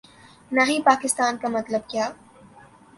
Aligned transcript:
نا 0.51 0.63
ہی 0.67 0.77
پاکستان 0.85 1.33
کا 1.41 1.47
مطلب 1.49 1.81
کیا 1.89 2.09